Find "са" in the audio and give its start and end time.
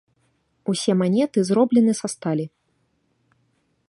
1.99-2.07